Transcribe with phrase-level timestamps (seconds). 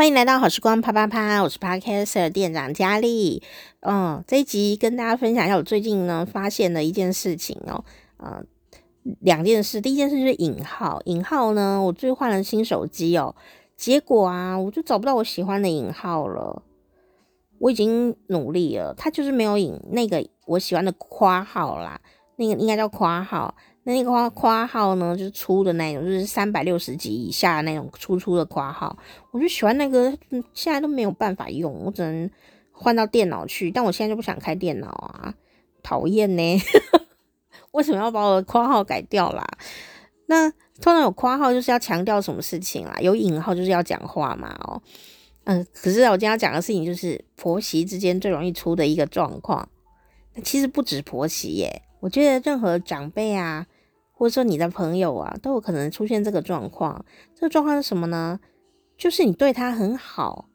[0.00, 3.42] 欢迎来到好时光啪啪啪，我是 Podcaster 店长佳丽。
[3.80, 7.84] 嗯，这一集跟大家分享一下我最近呢发现的一件事情哦。
[8.16, 8.46] 嗯，
[9.20, 13.36] 两件事，第一件事就是引号，引号呢，我最近换了新手机哦，
[13.76, 16.62] 结果啊，我就找不到我喜欢的引号了。
[17.58, 22.00] 我已经努力了，它就是没有引那个我喜欢的夸号啦，
[22.40, 23.54] 那个应该叫括号。
[23.82, 28.96] 那那个括括号呢，就是粗的那种，就是三百六十级以下的那种粗粗的括号。
[29.30, 30.10] 我就喜欢那个，
[30.54, 32.30] 现在都没有办法用，我只能
[32.72, 33.70] 换到电脑去。
[33.70, 35.34] 但我现在就不想开电脑啊，
[35.82, 36.62] 讨厌呢！
[37.72, 39.46] 为什么要把我的括号改掉啦？
[40.26, 42.96] 那通常有括号就是要强调什么事情啦？
[43.00, 44.54] 有引号就是要讲话嘛？
[44.64, 44.80] 哦，
[45.44, 49.68] 嗯，可是我今天要讲的事情就是婆媳之间最容易出的一个状况。
[50.44, 51.82] 其实不止婆媳耶。
[52.00, 53.66] 我觉得任何长辈啊，
[54.12, 57.04] 或者说你的朋友啊，都有可能出现这个状况。
[57.34, 58.40] 这个状况是什么呢？
[58.96, 60.48] 就是你对他很好，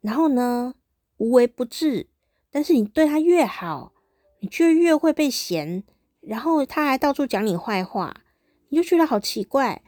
[0.00, 0.74] 然后呢，
[1.18, 2.08] 无微不至，
[2.50, 3.92] 但是你对他越好，
[4.40, 5.84] 你就越会被嫌，
[6.20, 8.22] 然后他还到处讲你坏话，
[8.70, 9.82] 你就觉得好奇怪。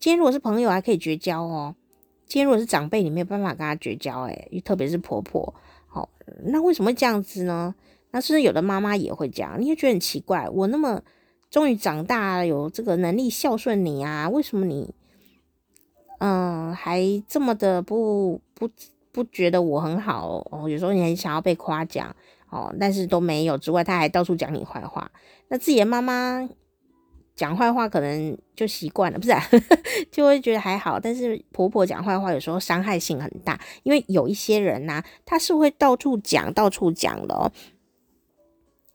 [0.00, 1.76] 今天如果是朋友，还可以绝交哦。
[2.26, 5.54] 今天如果是长辈，你没有办法跟他绝交，诶，特别是婆婆。
[5.86, 6.10] 好，
[6.46, 7.74] 那为什么这样子呢？
[8.14, 11.02] 那甚至有的妈妈也会这样，你会觉得很奇怪，我那么
[11.50, 14.94] 终于长大了，有这个能力孝顺你啊，为什么你，
[16.20, 18.70] 嗯，还这么的不不
[19.10, 20.68] 不觉得我很好哦？
[20.68, 22.14] 有时候你很想要被夸奖
[22.50, 25.10] 哦，但是都没有之外，他还到处讲你坏话。
[25.48, 26.48] 那自己的妈妈
[27.34, 29.42] 讲坏话可能就习惯了，不是啊？
[30.12, 31.00] 就会觉得还好。
[31.00, 37.50] 但是婆婆讲坏话有时候伤害性很大，因为有一些人呐、啊，他是会到处讲、到处讲的。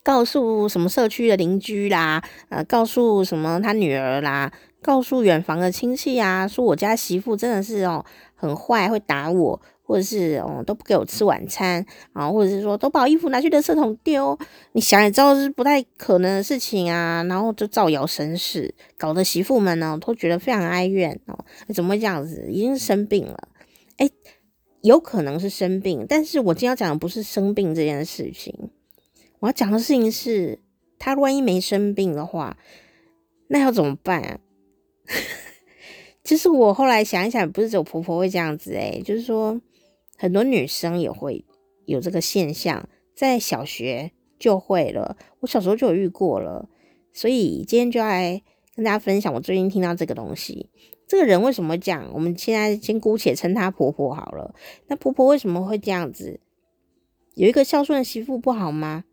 [0.04, 8.04] 告诉什么社区的邻居啦，呃，告诉什么他女儿啦，告诉远房的亲戚啊，说我家媳妇真的是哦
[8.36, 14.38] 很坏，会打我，或者是哦都不给我吃晚餐啊，或者是说都把衣服拿去垃圾桶丢。
[14.72, 21.38] 你想也知道是不太可能的事情啊，然后就造谣生事，搞得媳妇们呢都觉得非常哀怨哦。
[21.74, 22.48] 怎么会这样子？
[22.50, 23.50] 已经生病了，
[23.98, 24.10] 诶，
[24.82, 28.72] 有可能是生病，但是我今天要讲的不是生病这件事情。
[29.40, 30.60] 我要讲的事情是，
[30.98, 32.58] 他万一没生病的话，
[33.48, 34.40] 那要怎么办啊？
[36.24, 39.60] 其实我后来想一想，不是只有婆婆会这样子诶，就是说
[40.18, 41.46] 很多女生也会
[41.86, 45.18] 有这个现象，在小学就会了。
[45.40, 46.70] 我小时候就有遇过了，
[47.14, 48.42] 所以今天就来
[48.76, 50.70] 跟大家分享我最近听到这个东西。
[51.08, 52.12] 这个人为什么讲？
[52.14, 54.54] 我们现在先姑且称她婆婆好了。
[54.88, 56.40] 那婆婆为什么会这样子？
[57.34, 59.06] 有一个孝顺的媳妇不好吗？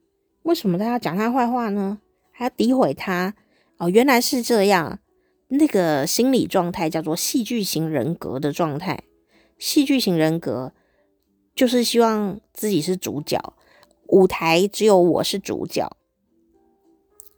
[0.47, 1.99] 为什么他要讲他坏话呢？
[2.31, 3.35] 还要诋毁他？
[3.79, 5.01] 哦，原来是这样。
[5.49, 9.03] 那个心理状态叫做戏剧型人格的状态。
[9.59, 10.73] 戏剧型人格
[11.55, 13.55] 就是希望自己是主角，
[14.07, 15.97] 舞台只有我是主角。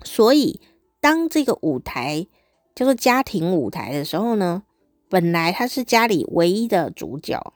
[0.05, 0.61] 所以，
[1.01, 2.27] 当这个舞台
[2.75, 4.65] 叫做家庭舞台的时候呢，
[5.09, 7.55] 本来他是家里唯一的主角，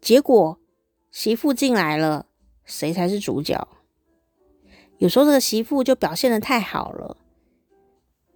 [0.00, 0.60] 结果
[1.10, 2.26] 媳妇进来了。
[2.66, 3.66] 谁才是主角？
[4.98, 7.16] 有时候这个媳妇就表现的太好了，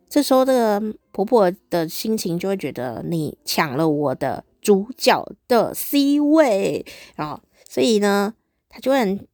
[0.08, 6.84] 这时候这个婆婆的心情就会觉得你抢了我的主角的 C 位，
[7.16, 8.34] 然后所以呢，
[8.68, 9.26] 她就会很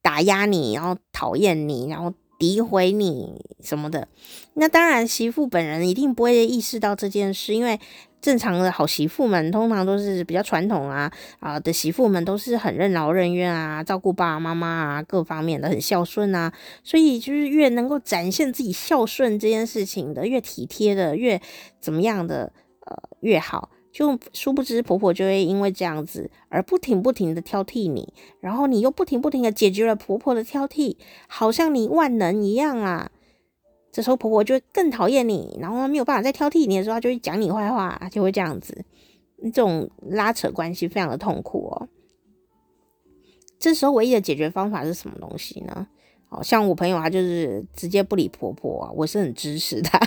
[0.00, 4.08] 打压你，然后讨厌你，然后诋毁你什么的。
[4.54, 7.78] 那当然，媳妇本人一定不会意识到这件事，因为。
[8.18, 16.52] 正常的好媳妇们，通常都是比较传统啊啊的媳妇们，都是很任劳任怨啊，照顾爸爸妈妈啊，各方面的很孝顺啊，
[16.82, 21.40] 所以就是越能够展现自己孝顺这件事情的，越体贴的，越
[21.80, 22.52] 怎么样的
[22.86, 23.70] 呃越好。
[23.96, 30.98] 就殊不知婆婆就会因为这样子而不停不停的挑剔你，然后你又不停不停的解决了婆婆的挑剔，
[31.28, 33.10] 好像你万能一样啊。
[33.90, 38.84] 这时候婆婆就更讨厌你，然后没有办法再挑剔你的时候，她就会讲你坏话，就会这样子，
[39.44, 41.88] 这种拉扯关系非常的痛苦哦。
[43.58, 45.86] 这时候唯一的解决方法是什么东西呢？
[46.28, 49.98] 好像我朋友他就是直接不理婆婆啊，我是很支持他，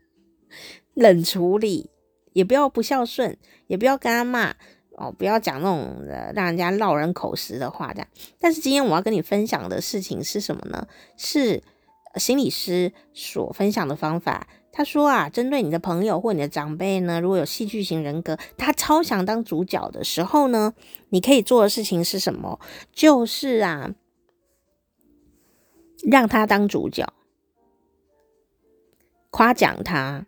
[0.92, 1.88] 冷处理，
[2.32, 3.36] 也不要不孝顺，
[3.66, 4.54] 也不要跟他骂
[4.96, 6.04] 哦，不要讲那种
[6.34, 8.08] 让人家落人口实的话这样。
[8.38, 10.86] 但是今天我要跟你分享的事情是什么呢？
[11.16, 11.62] 是。
[12.16, 20.74] 心理师所分享的方法，他说啊，针对你的朋友或你的长辈呢，如果有戏剧型人格，他超想当主角的时候呢，
[21.10, 22.58] 你可以做的事情是什么？
[22.92, 23.94] 就是啊，
[26.02, 27.06] 让他当主角，
[29.30, 30.26] 夸奖他，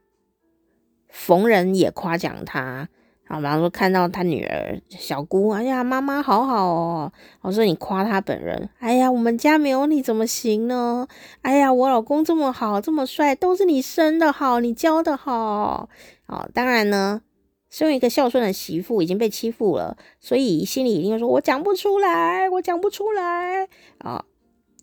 [1.13, 2.89] 逢人也夸奖他。
[3.29, 7.11] 啊，比方说看到他女儿小姑，哎呀，妈妈好好哦。
[7.41, 11.09] 我说你夸他本人，哎呀，我们家没有你怎么行呢？
[11.41, 15.89] 哎呀，我老公这么好，这么帅，都是你生的好，你教的好。
[16.27, 17.23] 哦，当然呢，
[17.71, 23.65] 身为一个孝顺的媳妇，已经被欺负了，所以心里一定说，我讲不出来，我讲不出来。
[23.99, 24.25] 啊、哦，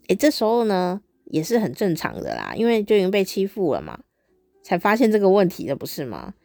[0.08, 4.00] 诶，这时候呢，也是很正常的啦，因为就已经被欺负了嘛，
[4.70, 6.36] 才发现这个问题的，不是吗？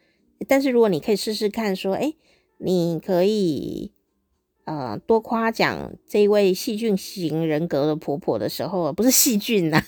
[0.47, 2.11] 但是如果你可以试试看，说，哎，
[2.57, 3.91] 你可以，
[4.63, 9.83] 呃，多夸奖这位戏剧型人格的婆婆的时候，不是细菌呐，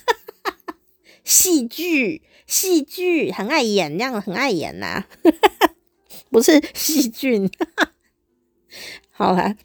[1.25, 5.06] 戏剧，戏剧很爱演，那样很爱演呐，
[6.30, 7.50] 不是细菌。
[9.10, 9.57] 好啦，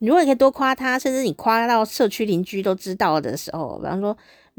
[0.00, 4.14] 如果你可以多夸他，甚至你夸到社区邻居都知道的时候，比方说，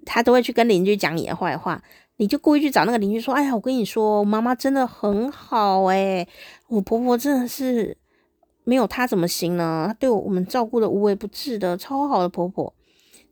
[0.07, 1.83] 他都会去跟邻居讲你的坏话。
[2.19, 6.27] 你就故意去找那个邻居说：“哎呀，我跟你说，妈妈真的很好诶，
[6.67, 7.95] 我婆婆真的是
[8.65, 9.85] 没有她怎么行呢？
[9.87, 12.73] 她对我们照顾的无微不至的，超好的婆婆。”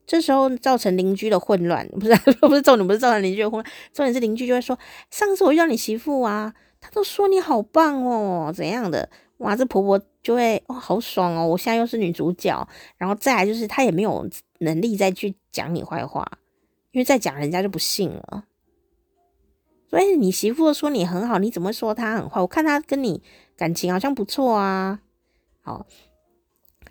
[0.08, 4.80] 这时候造成邻居的混乱，不是 不是重点，不是造成邻居的混乱，重点是邻居就会说
[5.12, 9.10] ：“上次我遇到你媳妇啊，她都说你好棒哦，怎样的？
[9.40, 12.66] 哇，这婆婆就会哦，好爽哦，我现在又是女主角。
[12.96, 14.26] 然后再来就是她也没有
[14.60, 16.26] 能力再去讲你坏话，
[16.94, 18.46] 因为再讲人家就不信了。”
[19.90, 22.42] 所以你媳妇说你很好，你怎么说她很坏？
[22.42, 23.24] 我看她跟你
[23.56, 25.02] 感情好像不错啊。
[25.62, 25.86] 好，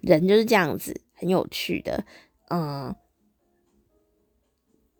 [0.00, 2.04] 人就是这样子，很有趣的。
[2.48, 2.94] 嗯，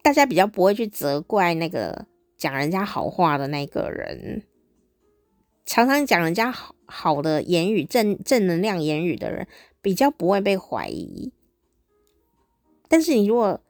[0.02, 2.06] 大家比较不会去责怪那个
[2.36, 4.42] 讲人家好话的那个人，
[5.64, 9.46] 常常讲人家好好的言语、正正能量言语的人，
[9.80, 11.32] 比较不会被怀疑。
[12.88, 13.60] 但是你如果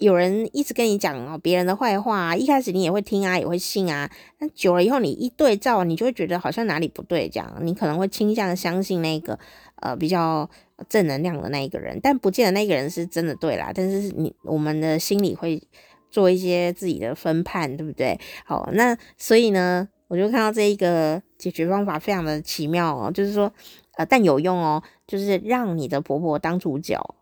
[0.00, 4.10] 有人一直跟你讲哦别人的坏话，一开始你也会听啊，也会信啊。
[4.38, 9.38] 那久了以后，你一对照，你就会觉得好像哪里不对，这样你可能会倾向相信那个
[9.76, 10.48] 呃比较
[10.88, 13.70] 正能量的那一个人，但不见得那个人是真的对啦。
[13.74, 15.62] 但是你我们的心里会
[16.10, 18.18] 做一些自己的分判，对不对？
[18.46, 23.52] 好，那所以呢，我就看到这一个解决方法非常的奇妙哦，就是说
[23.98, 27.14] 呃但有用哦，就是让你的婆婆当主角，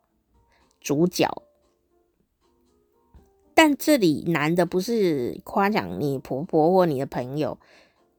[0.81, 1.29] 主角。
[3.59, 7.59] 但这里难的不是夸奖你婆婆或你的朋友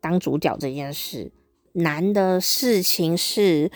[0.01, 1.31] 当主角这件事，
[1.71, 3.71] 难的事情是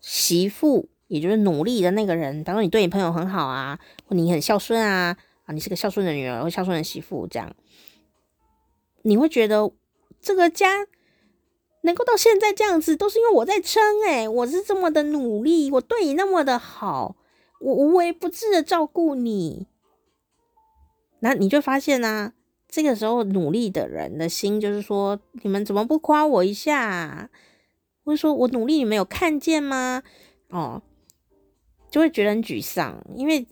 [0.00, 2.44] 媳妇，也就是努力的那个人。
[2.44, 5.16] 比如说你对你朋友很好啊，或你很孝顺啊，
[5.46, 7.52] 啊，你是个孝顺的女儿或孝顺的媳妇，这样
[9.02, 9.72] 你会觉得
[10.22, 10.86] 这个家
[11.82, 17.16] 能够到现在这样子，都是因为我在撑诶，我是这么的努力，我对你那么的好，
[17.60, 19.66] 我无微不至的照顾你。
[21.20, 22.32] 那你就发现啊，
[22.68, 27.30] 这个时候努力的人的心就是说，你们怎么不夸我一下？
[28.04, 30.02] 或者说我努力你们有看见吗？
[30.48, 30.82] 哦，
[31.90, 33.46] 就会觉得很沮丧，因为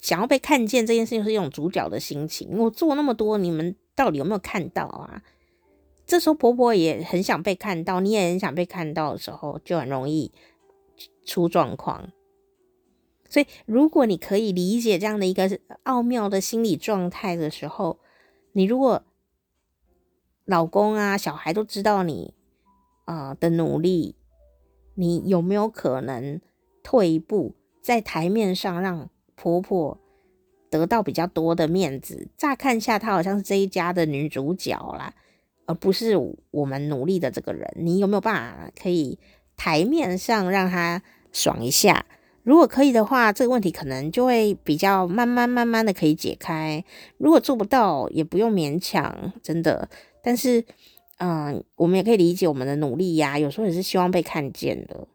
[0.00, 2.58] 想要被看见这件事情是一种主角的心情。
[2.58, 5.22] 我做那么多，你们到底有没有看到啊？
[6.06, 10.32] 这时候婆婆也很想被看到，你也很想被看到的时候，就很容易
[11.24, 12.10] 出状况。
[13.30, 18.00] 所以，如果你可以理解这样的一个奥妙的心理状态的时候，
[18.52, 19.04] 你如果
[20.44, 22.34] 老公啊、小孩都知道你
[23.04, 24.16] 啊、的努力，
[24.96, 26.40] 你有没有可能
[26.82, 29.98] 退一步，在台面上让婆婆
[30.68, 32.28] 得到比较多的面子？
[32.36, 35.14] 乍看下，她好像是这一家的女主角啦，
[35.66, 36.16] 而不是
[36.50, 37.72] 我们努力的这个人。
[37.76, 39.20] 你有没有办法可以
[39.56, 42.06] 台面上让她爽一下？
[42.42, 46.82] 如果可以的话，这个问题可能就会比较慢慢慢慢的可以解开。
[47.18, 49.88] 如果做不到，也不用勉强，真的。
[50.22, 50.64] 但是，
[51.18, 55.06] 嗯，我们也可以理解我们的努力呀，有时候也是希望被看见的。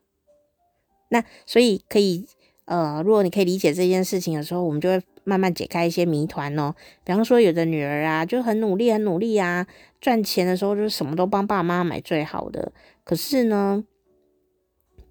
[1.10, 2.26] 那所以可以，
[2.66, 6.74] 呃，如果你可以理解这件事情的时候，我们就会慢慢解开一些谜团哦。
[7.04, 9.66] 比方说，有的女儿啊，就很努力，很努力啊，
[10.00, 12.72] 赚钱的时候就是什么都帮爸妈买最好的，
[13.04, 13.84] 可是呢，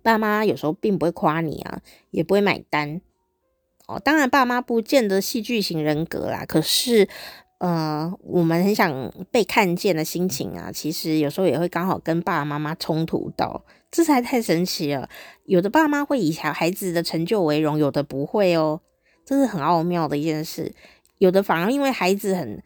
[0.04, 1.80] 爸妈有时候并不会夸你啊，
[2.10, 3.00] 也不会买单
[3.86, 3.98] 哦。
[3.98, 6.44] 当然，爸妈不见得戏剧型人格啦。
[6.46, 7.08] 可是，
[7.56, 15.08] 呃，我们很想被看见的心情啊，其实有时候也会刚好跟爸爸妈妈冲突到，这才太神奇了。
[15.46, 18.82] 有的爸妈会以小孩子的成就为荣，有的不会哦，
[19.24, 20.74] 这是很奥妙的一件事。
[21.16, 22.62] 有的反而因为孩子很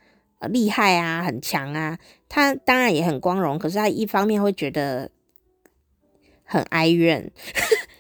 [0.51, 3.57] 厉害啊，很强啊，他当然也很光荣。
[3.57, 5.13] 可是他一方面会觉得。
[6.51, 7.31] 很哀怨，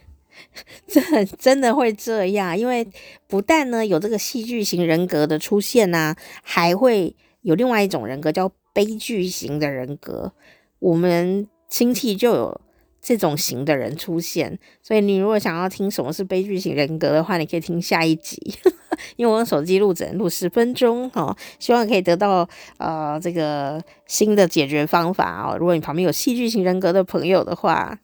[0.88, 2.88] 这真的会这样，因为
[3.26, 10.32] 不但呢有这个戏剧型人格的出现呢、还会有另外一种人格叫悲剧型的人格，
[10.78, 12.60] 我们亲戚就有
[13.02, 14.58] 这种型的人出现。
[14.82, 18.40] 所以你如果想要听什么是悲剧型人格的话，你可以听下一集，
[19.16, 25.56] 因为我用手机录只能录十分钟哦，希望可以得到呃这个新的解决方法哦。
[25.58, 27.98] 如果你旁边有戏剧型人格的朋友的话，